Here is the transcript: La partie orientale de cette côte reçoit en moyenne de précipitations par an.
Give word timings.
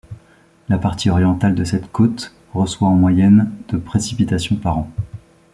La 0.67 0.79
partie 0.79 1.11
orientale 1.11 1.53
de 1.53 1.63
cette 1.63 1.91
côte 1.91 2.33
reçoit 2.55 2.87
en 2.87 2.95
moyenne 2.95 3.51
de 3.67 3.77
précipitations 3.77 4.55
par 4.55 4.79
an. 4.79 4.91